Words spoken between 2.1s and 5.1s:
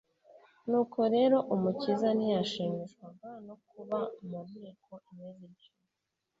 ntiyashimishwaga no kuba mu nteko